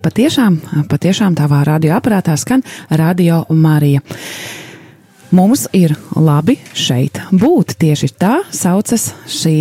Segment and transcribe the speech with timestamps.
[0.00, 0.54] Patiešām,
[0.88, 4.00] patiešām tavā radioaparātā skan Radio Marija.
[5.36, 7.76] Mums ir labi šeit būt.
[7.84, 9.56] Tieši tā saucas šī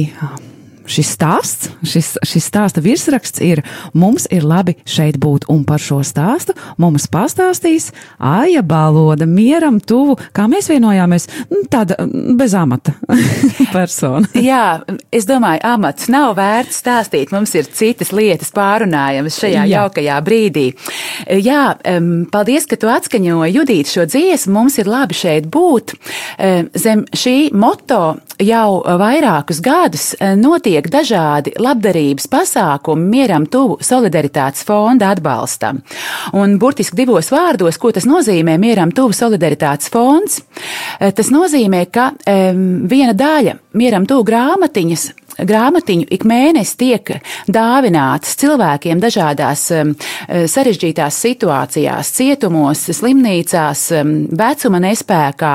[0.90, 3.62] šis stāsts, šis, šis stāsta virsraksts ir
[3.94, 10.18] Mums ir labi šeit būt, un par šo stāstu mums pastāstīs Aija Baloda, mieram tuvu,
[10.36, 12.00] kā mēs vienojāmies, nu, tāda
[12.40, 12.96] bez amata
[13.74, 14.30] persona.
[14.52, 14.82] Jā,
[15.16, 19.84] es domāju, amats nav vērts stāstīt, mums ir citas lietas pārunājamas šajā Jā.
[19.84, 20.66] jaukajā brīdī.
[21.44, 21.64] Jā,
[22.32, 25.96] paldies, ka tu atskaņoji Judīt šo dziesmu, mums ir labi šeit būt.
[26.80, 35.82] Zem šī moto jau vairākus gadus notiek dažādi labdarības pasākumi mieram tuvu solidaritātes fonda atbalstam.
[36.38, 40.42] Un burtiski divos vārdos, ko tas nozīmē mieram tuvu solidaritātes fonds,
[41.00, 45.10] eh, tas nozīmē, ka um, viena daļa mieram tuvu grāmatiņas
[45.40, 47.12] grāmatiņu ik mēnesi tiek
[47.48, 49.94] dāvinātas cilvēkiem dažādās um,
[50.28, 55.54] sarežģītās situācijās, cietumos, slimnīcās, um, vecuma nespējā,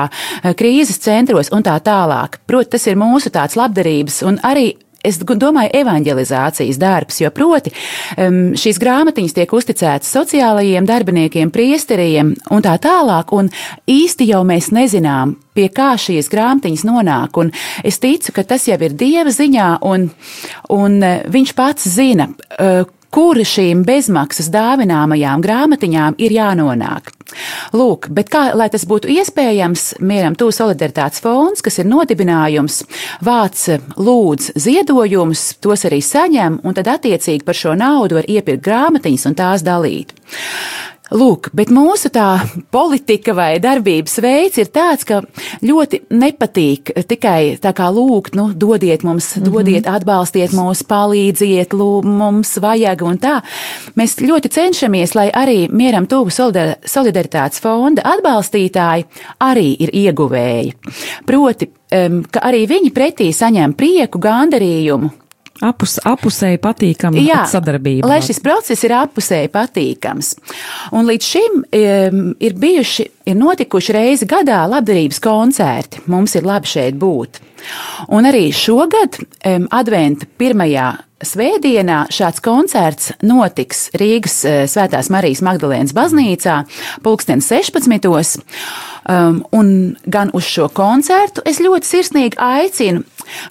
[0.57, 2.39] krīzes centros un tā tālāk.
[2.47, 4.71] Protams, tas ir mūsu tāds labdarības un arī
[5.05, 7.73] es domāju, evanģelizācijas darbs, jo proti
[8.15, 13.51] šīs grāmatiņas tiek uzticētas sociālajiem darbiniekiem, priesteriem un tā tālāk, un
[13.89, 17.53] īsti jau mēs nezinām, pie kā šīs grāmatiņas nonāk, un
[17.85, 20.09] es ticu, ka tas jau ir Dieva ziņā, un,
[20.75, 22.71] un e, viņš pats zina, e,
[23.15, 27.14] kur šīm bezmaksas dāvināmajām grāmatiņām ir jānonāk.
[27.73, 32.83] Lūk, bet kā lai tas būtu iespējams, mieram tū solidaritātes fonds, kas ir nodibinājums,
[33.25, 33.65] vāc
[33.97, 39.39] lūdz ziedojumus, tos arī saņem, un tad attiecīgi par šo naudu var iepirkt grāmatiņas un
[39.39, 40.13] tās dalīt.
[41.13, 42.39] Lūk, bet mūsu tā
[42.73, 45.19] politika vai darbības veids ir tāds, ka
[45.61, 49.51] ļoti nepatīk tikai tā kā lūgt, nu, dodiet mums, mm -hmm.
[49.51, 53.41] dodiet, atbalstiet mūs, palīdziet, lū, mums vajag un tā.
[53.95, 56.29] Mēs ļoti cenšamies, lai arī mieram tuvu
[56.85, 59.05] solidaritātes fonda atbalstītāji
[59.39, 60.73] arī ir ieguvēji.
[61.25, 61.69] Proti,
[62.31, 65.24] ka arī viņi pretī saņem prieku, gandarījumu
[65.63, 68.09] Apus, apusēji patīkama Jā, sadarbība.
[68.11, 70.33] Lai šis process ir apusēji patīkams.
[70.91, 76.03] Un līdz šim ir bijuši, ir notikuši reizi gadā labdarības koncerti.
[76.11, 77.39] Mums ir labi šeit būt.
[78.11, 79.15] Un arī šogad
[79.71, 80.91] adventa pirmajā
[81.25, 86.61] svētdienā šāds koncerts notiks Rīgas uh, Svētās Marijas Magdalēnas baznīcā
[87.05, 88.35] pulksten 16.
[89.05, 89.67] Um, un
[90.09, 93.03] gan uz šo koncertu es ļoti sirsnīgi aicinu,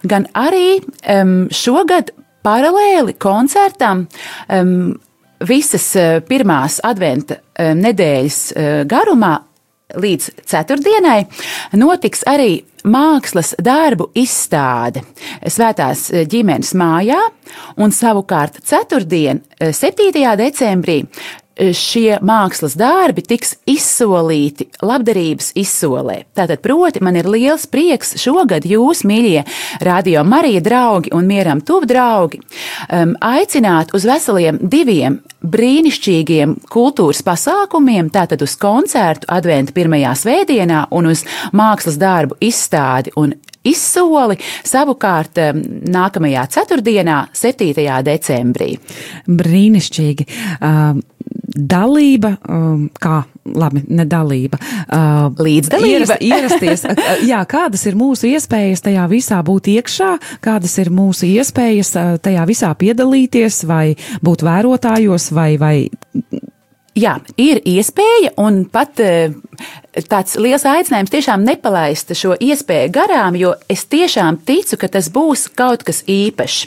[0.02, 2.10] gan arī um, šogad
[2.42, 4.08] paralēli koncertam
[4.50, 4.96] um,
[5.46, 9.36] visas uh, pirmās adventa um, nedēļas uh, garumā
[9.94, 11.20] līdz ceturtdienai
[11.78, 15.04] notiks arī mākslas darbu izstāde
[15.46, 17.20] Svētās uh, ģimenes mājā,
[17.78, 20.10] un savukārt ceturtdien, 7.
[20.10, 21.04] Uh, decembrī,
[21.54, 26.24] šie mākslas darbi tiks izsolīti labdarības izsolē.
[26.34, 29.44] Tātad, proti, man ir liels prieks šogad jūs, mīļie
[29.84, 32.42] radio Marija draugi un mieram tuvu draugi,
[32.88, 41.10] um, aicināt uz veseliem diviem brīnišķīgiem kultūras pasākumiem, tātad uz koncertu Adventa pirmajā svētdienā un
[41.12, 43.34] uz mākslas darbu izstādi un
[43.64, 44.36] izsoli
[44.66, 45.40] savukārt
[45.94, 47.72] nākamajā ceturtdienā, 7.
[48.04, 48.74] decembrī.
[49.28, 50.28] Brīnišķīgi!
[50.60, 51.02] Um
[51.54, 54.58] dalība, um, kā labi, nedalība.
[54.58, 55.90] Uh, Līdzdalība.
[55.90, 60.10] Ierast, ierasties, uh, jā, kādas ir mūsu iespējas tajā visā būt iekšā,
[60.44, 63.94] kādas ir mūsu iespējas uh, tajā visā piedalīties vai
[64.24, 65.76] būt vērotājos vai, vai.
[66.94, 69.34] Jā, ir iespēja un pat uh,
[70.10, 75.46] tāds liels aicinājums tiešām nepalaist šo iespēju garām, jo es tiešām ticu, ka tas būs
[75.54, 76.58] kaut kas īpašs.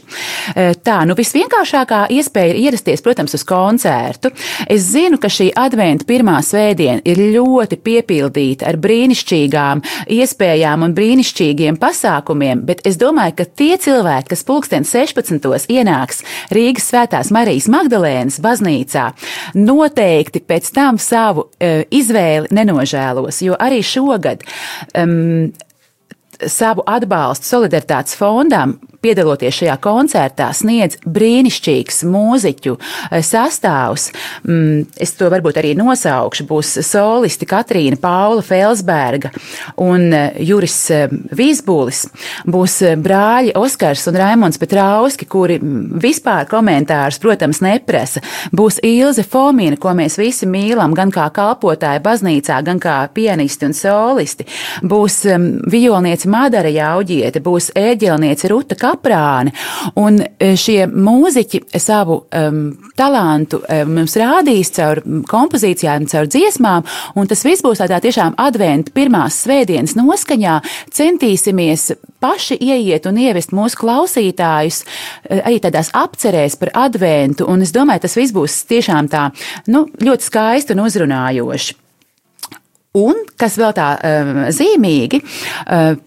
[0.56, 4.32] E, tā, nu visvienkāršākā iespēja ir ierasties, protams, uz koncertu.
[4.68, 9.84] Es zinu, ka šī adventa pirmā svētdiena ir ļoti piepildīta ar brīnišķīgām
[10.18, 15.68] iespējām un brīnišķīgiem pasākumiem, bet es domāju, ka tie cilvēki, kas pulksten 16.
[15.74, 19.10] ienāks Rīgas svētās Marijas Magdalēnas baznīcā,
[19.58, 24.44] noteikti pēc tam savu uh, izvēli nenožēlo vēlos, jo arī šogad
[24.98, 25.52] um,
[26.46, 34.10] savu atbalstu solidaritātes fondam piedaloties šajā koncertā, sniedz brīnišķīgs mūziķu eh, sastāvs.
[34.44, 36.48] Mm, es to varbūt arī nosaukšu.
[36.48, 39.32] Būs solisti Katrīna Paula Felsberga
[39.84, 41.08] un eh, Juris eh,
[41.38, 42.04] Vīsbūlis.
[42.48, 48.24] Būs brāļi Oskars un Raimons Petrauski, kuri mm, vispār komentārus, protams, neprasa.
[48.56, 53.78] Būs Ilze Fomina, ko mēs visi mīlam, gan kā kalpotāja baznīcā, gan kā pianisti un
[53.78, 54.48] solisti.
[54.88, 59.54] Būs um, violniece Madara Jauģiete, būs ēģelniece Ruta Kapela aprāne.
[60.00, 62.62] Un šie mūziķi savu um,
[62.98, 66.86] talantu um, mums rādīs caur kompozīcijām, caur dziesmām,
[67.16, 70.60] un tas viss būs tādā tiešām adventa pirmās svētdienas noskaņā.
[70.98, 71.92] Centīsimies
[72.24, 74.84] paši ieiet un ievest mūsu klausītājus
[75.38, 79.30] arī tādās apcerēs par adventu, un es domāju, tas viss būs tiešām tā,
[79.72, 81.78] nu, ļoti skaisti un uzrunājoši.
[82.98, 85.22] Un, kas vēl tā um, zīmīgi,
[85.70, 86.02] um,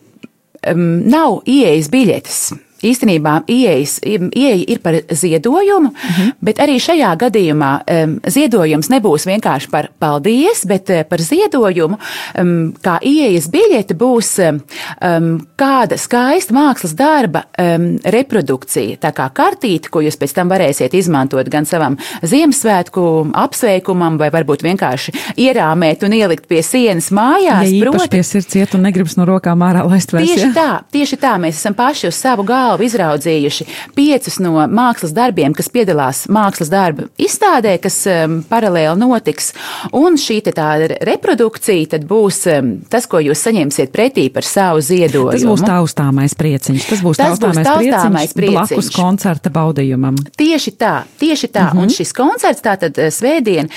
[1.07, 2.41] nav ieejas biļetes
[2.87, 6.33] īstenībā ieejas, ieeja ir par ziedojumu, mm -hmm.
[6.41, 11.99] bet arī šajā gadījumā um, ziedojums nebūs vienkārši par paldies, bet uh, par ziedojumu,
[12.41, 18.97] um, kā ieejas biļete būs um, kāda skaista mākslas darba um, reprodukcija.
[18.97, 24.63] Tā kā kartīte, ko jūs pēc tam varēsiet izmantot gan savam Ziemassvētku apsveikumam, vai varbūt
[24.63, 27.69] vienkārši ierāmēt un ielikt pie sienas mājās.
[27.71, 30.27] Ja proti, pie sirds iet un negribas no rokām ārā laist vēl.
[30.27, 30.53] Tieši ja?
[30.55, 35.55] tā, tieši tā, mēs esam paši uz savu galvu galvu izraudzījuši piecus no mākslas darbiem,
[35.57, 39.53] kas piedalās mākslas darbu izstādē, kas um, paralēli notiks.
[39.97, 45.35] Un šī tāda reprodukcija tad būs um, tas, ko jūs saņemsiet pretī par savu ziedojumu.
[45.35, 46.87] Tas būs taustāmais prieciņš.
[46.91, 50.19] Tas būs tas taustāmais, būs taustāmais prieciņš, prieciņš blakus koncerta baudījumam.
[50.39, 51.69] Tieši tā, tieši tā.
[51.71, 51.83] Mm -hmm.
[51.83, 53.69] Un šis koncerts tātad eh, svētdien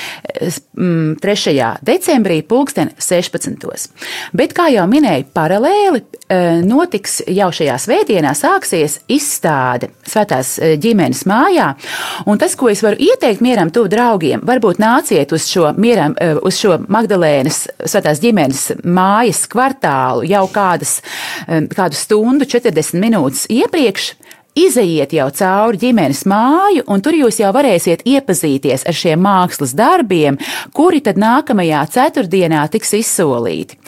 [0.73, 1.17] 3.
[1.19, 3.89] Eh, decembrī pulksten 16.
[4.33, 10.75] Bet, kā jau minēju, paralēli eh, notiks jau šajā svētdienā sāksies notiksies izstāde Svētās e,
[10.77, 11.73] ģimenes mājā.
[12.27, 16.35] Un tas, ko es varu ieteikt mieram tuvu draugiem, varbūt nāciet uz šo, mieram, e,
[16.43, 21.01] uz šo Magdalēnas Svētās ģimenes mājas kvartālu jau kādas,
[21.47, 24.13] e, kādu stundu, 40 minūtes iepriekš.
[24.53, 30.37] Izejiet jau cauri ģimenes māju, un tur jūs jau varēsiet iepazīties ar šiem mākslas darbiem,
[30.77, 33.79] kuri tad nākamajā ceturtdienā tiks izsolīti.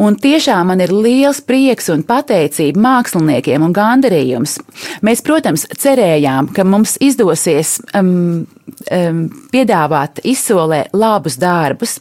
[0.00, 4.58] Un tiešām man ir liels prieks un pateicība māksliniekiem un gandarījums.
[5.04, 8.44] Mēs, protams, cerējām, ka mums izdosies um,
[8.88, 9.22] um,
[9.52, 11.98] piedāvāt izsolē labus darbus,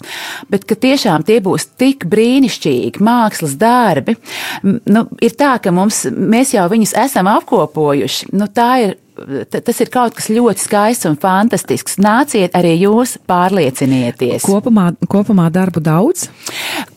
[0.52, 4.18] bet ka tiešām tie būs tik brīnišķīgi mākslas darbi.
[4.64, 8.32] Nu, ir tā, ka mums, mēs jau viņus esam apkopojuši.
[8.36, 9.00] Nu, tā ir
[9.52, 11.98] tas ir kaut kas ļoti skaists un fantastisks.
[12.02, 14.46] Nāciet arī jūs pārliecinieties.
[14.46, 16.28] Kopumā, kopumā darbu daudz?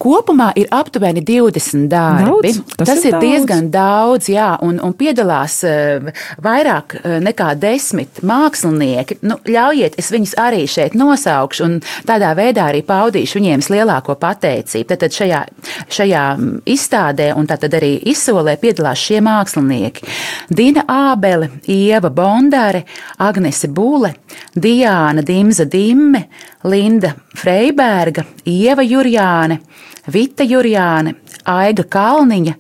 [0.01, 2.53] Kopumā ir aptuveni 20 darbi.
[2.55, 2.77] Daudz?
[2.77, 3.25] Tas, tas ir, ir daudz.
[3.25, 6.09] diezgan daudz, jā, un, un piedalās uh,
[6.45, 9.21] vairāk uh, nekā desmit mākslinieki.
[9.27, 11.79] Nu, ļaujiet, es viņus arī šeit nosaukšu un
[12.09, 14.89] tādā veidā arī paudīšu viņiem lielāko pateicību.
[14.91, 15.43] Tad, tad šajā,
[15.93, 20.09] šajā mm, izstādē un tad arī izsolē piedalās šie mākslinieki.
[20.55, 22.85] Dina Ābele, Ieva Bondare,
[23.19, 24.15] Agnese Būle,
[24.55, 26.29] Diāna Dimza Dimme,
[26.65, 29.61] Linda Freiberga, Ieva Jurjāne,
[30.07, 32.55] Vita Jurjāne, Aiga Kalniņa,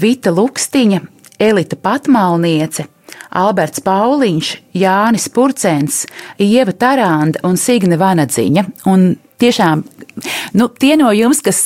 [0.00, 1.00] Vita Lukstiņa,
[1.38, 2.86] Elita Patmalniece,
[3.34, 6.04] Alberts Pauliņš, Jānis Purcens,
[6.38, 8.64] Ieva Taranda un Signe Vanadziņa.
[8.90, 9.82] Un tiešām,
[10.54, 11.60] nu, tie no jums, kas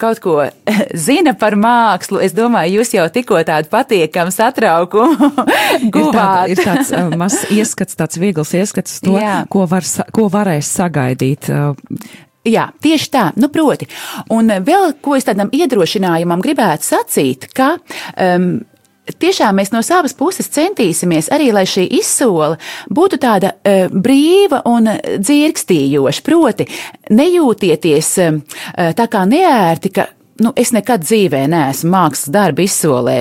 [0.00, 0.36] kaut ko
[1.06, 5.30] zina par mākslu, es domāju, jūs jau tikko tādu patīkamu satraukumu
[5.92, 5.92] guvāt.
[6.00, 9.44] Ir, tāda, ir tāds uh, mazs ieskats, tāds viegls ieskats to, Jā.
[9.52, 11.52] ko, var, ko varēs sagaidīt.
[11.52, 13.84] Uh, Jā, tieši tā, nu, proti.
[14.32, 17.74] Un vēl ko es tādam iedrošinājumam gribētu sacīt, ka
[18.16, 18.54] um,
[19.18, 22.58] tiešām mēs no savas puses centīsimies arī, lai šī izsole
[22.90, 26.24] būtu tāda uh, brīva un dzirkstījoša.
[26.30, 26.66] Proti,
[27.10, 28.40] nejūtieties uh,
[28.96, 30.06] tā kā neērti, ka
[30.40, 33.16] nu, es nekad dzīvē neesmu mākslas darba izsolē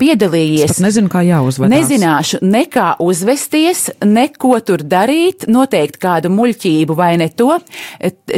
[0.00, 0.76] piedalījies.
[0.76, 1.72] Es nezinu, kā jāuzvedās.
[1.72, 7.58] Nezināšu nekā uzvesties, neko tur darīt, noteikti kādu muļķību vai ne to.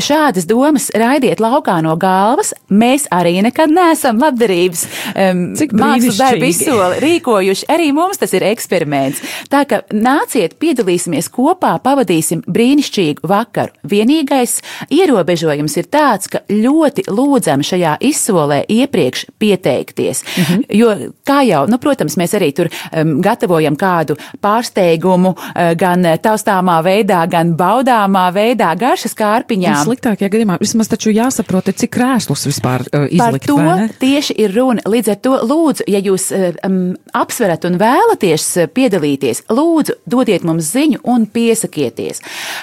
[0.02, 2.52] Šādas domas raidiet laukā no galvas.
[2.70, 5.44] Mēs arī nekad neesam labdarības um,
[5.78, 7.68] mākslas darba izsoli rīkojuši.
[7.72, 9.22] Arī mums tas ir eksperiments.
[9.52, 13.74] Tā ka nāciet, piedalīsimies kopā, pavadīsim brīnišķīgu vakaru.
[13.86, 14.58] Vienīgais
[14.90, 20.22] ierobežojums ir tāds, ka ļoti lūdzam šajā izsolē izsolē iepriekš pieteikties.
[20.24, 20.64] Mm -hmm.
[20.68, 20.96] Jo,
[21.28, 27.26] kā jau, nu, protams, mēs arī tur um, gatavojam kādu pārsteigumu, uh, gan taustāmā veidā,
[27.30, 29.84] gan baudāmā veidā, garšas kārpiņām.
[29.84, 33.46] Sliktākajā gadījumā vismaz taču jāsaprot, cik krēslus vispār uh, izlikt.
[33.46, 34.80] Par to tieši ir runa.
[34.86, 36.30] Līdz ar to lūdzu, ja jūs
[36.66, 42.22] um, apsverat un vēlaties piedalīties, lūdzu, dodiet mums ziņu un piesakieties.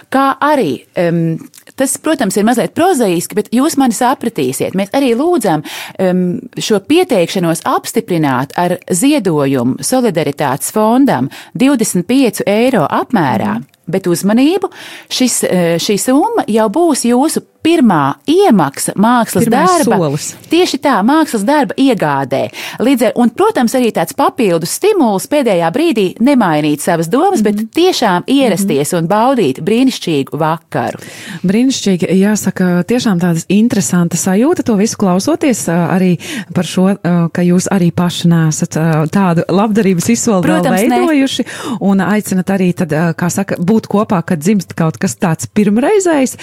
[0.10, 1.38] Kā arī um,
[1.75, 4.75] Tas, protams, ir mazliet prozaiski, bet jūs mani sapratīsiet.
[4.77, 6.23] Mēs arī lūdzam um,
[6.57, 13.59] šo pieteikšanos apstiprināt ar ziedojumu solidaritātes fondam 25 eiro apmērā.
[13.59, 13.69] Mm.
[13.83, 14.69] Bet uzmanību,
[15.12, 19.98] šis, eh, šī summa jau būs jūsu pirmā iemaksa mākslas Pirmais darba.
[19.98, 20.29] solis.
[20.51, 22.43] Tieši tā, mākslas darba iegādē.
[22.84, 27.63] Līdz ar, un, protams, arī tāds papildus stimuls pēdējā brīdī nemainīt savas domas, mm -hmm.
[27.63, 29.01] bet tiešām ierasties mm -hmm.
[29.01, 31.00] un baudīt brīnišķīgu vakaru.
[31.43, 36.17] Brīnišķīgi, jāsaka, tiešām tādas interesanta sajūta to visu klausoties arī
[36.53, 36.96] par šo,
[37.32, 38.77] ka jūs arī paši nesat
[39.12, 40.89] tādu labdarības vēl Protams, ne.
[40.89, 41.43] veidojuši
[41.79, 46.38] un aicinat arī tad, kā saka, būt kopā, kad dzimst kaut kas tāds pirmreizējs.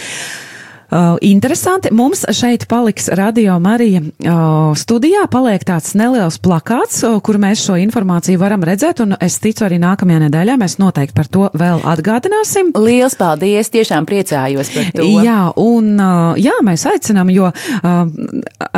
[0.91, 1.89] Uh, interesanti.
[1.95, 7.77] Mums šeit paliks Radio Marija uh, studijā, paliek tāds neliels plakāts, uh, kur mēs šo
[7.79, 12.73] informāciju varam redzēt, un es ticu arī nākamajā nedēļā mēs noteikti par to vēl atgādināsim.
[12.75, 13.71] Liels paldies!
[13.71, 15.07] Tiešām priecājos par to.
[15.23, 18.01] Jā, un uh, jā, mēs aicinām, jo uh,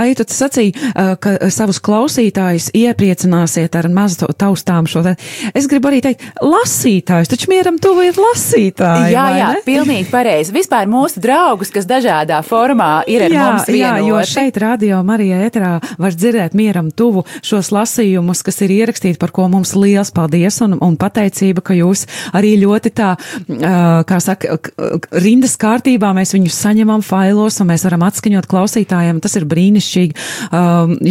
[0.02, 5.16] Aituts sacīja, uh, ka savus klausītājus iepriecināsiet ar mazu taustām šo te.
[5.57, 9.16] Es gribu arī teikt, lasītājus, taču mieram tuvu ir lasītāji.
[9.16, 9.64] Jā, jā, ne?
[9.64, 10.52] pilnīgi pareizi.
[10.61, 14.31] Vispār mūsu draugus, kas dažādā formā ir ar jā, mums jā, jo vienoti.
[14.33, 19.47] šeit radio Marija ēterā var dzirdēt mieram tuvu šos lasījumus, kas ir ierakstīti, par ko
[19.53, 22.05] mums liels paldies un, un pateicība, ka jūs
[22.35, 23.13] arī ļoti tā,
[24.09, 24.59] kā saka,
[25.23, 29.23] rindas kārtībā mēs viņus saņemam failos un mēs varam atskaņot klausītājiem.
[29.23, 30.27] Tas ir brīnišķīgi,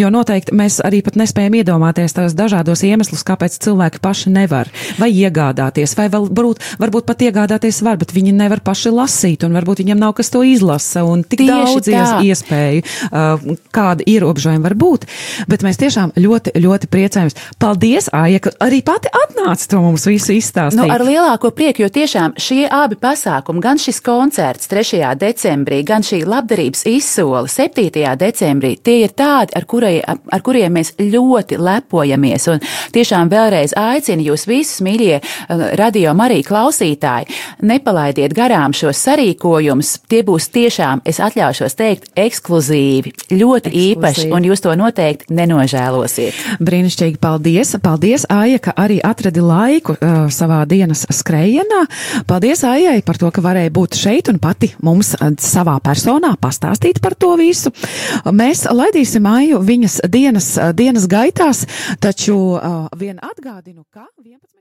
[0.02, 5.12] jo noteikti mēs arī pat nespējam iedomāties tās dažādos iemeslus, kāpēc cilvēki paši nevar vai
[5.14, 9.84] iegādāties, vai vēl varbūt, varbūt pat iegādāties var, bet viņi nevar paši lasīt un varbūt
[9.84, 10.44] viņiem nav kas to
[10.82, 12.22] izlasa un tik Tieši daudz tā.
[12.26, 15.06] iespēju, uh, kāda ierobežojuma var būt.
[15.48, 17.38] Bet mēs tiešām ļoti, ļoti priecājamies.
[17.60, 20.80] Paldies, Aija, ka arī pati atnāca to mums visu izstāstīt.
[20.80, 25.16] Nu, ar lielāko prieku, jo tiešām šie abi pasākumi, gan šis koncerts 3.
[25.20, 28.16] decembrī, gan šī labdarības izsole 7.
[28.18, 32.48] decembrī, tie ir tādi, ar, kurai, ar kuriem mēs ļoti lepojamies.
[32.52, 32.64] Un
[32.96, 37.30] tiešām vēlreiz aicinu jūs visus, mīļie eh, radio Marija klausītāji,
[37.68, 39.96] nepalaidiet garām šos sarīkojumus.
[40.12, 43.92] Tie būs tiešām, es atļaušos teikt, ekskluzīvi, ļoti Ekskluzīvi.
[43.92, 46.38] īpaši, un jūs to noteikti nenožēlosiet.
[46.64, 47.76] Brīnišķīgi, paldies!
[47.82, 51.82] Paldies, Aija, ka arī atradi laiku uh, savā dienas skrējienā.
[52.30, 57.02] Paldies, Aijai, par to, ka varēja būt šeit un pati mums uh, savā personā pastāstīt
[57.04, 57.74] par to visu.
[58.32, 61.66] Mēs laidīsim Aiju viņas dienas, uh, dienas gaitās,
[62.00, 64.61] taču uh, vien atgādinu, ka 11.